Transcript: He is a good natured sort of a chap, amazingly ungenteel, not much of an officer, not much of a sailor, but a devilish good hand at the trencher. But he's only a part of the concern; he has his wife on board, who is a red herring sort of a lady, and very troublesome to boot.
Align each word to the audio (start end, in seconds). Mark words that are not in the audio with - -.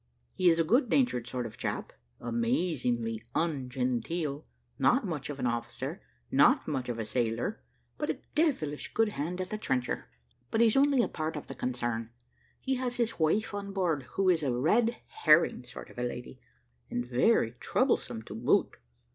He 0.33 0.49
is 0.49 0.57
a 0.57 0.63
good 0.63 0.89
natured 0.89 1.27
sort 1.27 1.45
of 1.45 1.53
a 1.53 1.57
chap, 1.57 1.93
amazingly 2.19 3.23
ungenteel, 3.35 4.47
not 4.79 5.05
much 5.05 5.29
of 5.29 5.37
an 5.37 5.45
officer, 5.45 6.01
not 6.31 6.67
much 6.67 6.89
of 6.89 6.97
a 6.97 7.05
sailor, 7.05 7.61
but 7.99 8.09
a 8.09 8.17
devilish 8.33 8.95
good 8.95 9.09
hand 9.09 9.39
at 9.39 9.51
the 9.51 9.59
trencher. 9.59 10.09
But 10.49 10.61
he's 10.61 10.75
only 10.75 11.03
a 11.03 11.07
part 11.07 11.35
of 11.35 11.45
the 11.45 11.53
concern; 11.53 12.09
he 12.59 12.77
has 12.77 12.95
his 12.95 13.19
wife 13.19 13.53
on 13.53 13.73
board, 13.73 14.07
who 14.15 14.27
is 14.27 14.41
a 14.41 14.51
red 14.51 14.97
herring 15.05 15.63
sort 15.65 15.91
of 15.91 15.99
a 15.99 16.03
lady, 16.03 16.41
and 16.89 17.05
very 17.05 17.51
troublesome 17.59 18.23
to 18.23 18.33
boot. 18.33 18.77